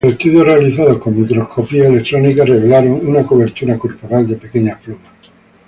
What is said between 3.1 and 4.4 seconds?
cobertura corporal de